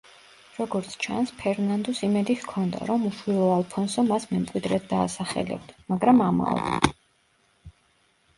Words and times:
როგორც 0.59 0.93
ჩანს, 1.05 1.33
ფერნანდუს 1.41 2.01
იმედი 2.07 2.35
ჰქონდა, 2.45 2.79
რომ 2.91 3.05
უშვილო 3.09 3.51
ალფონსო 3.57 4.07
მას 4.09 4.27
მემკვიდრედ 4.33 4.89
დაასახელებდა, 4.95 5.79
მაგრამ 5.95 6.25
ამაოდ. 6.31 6.91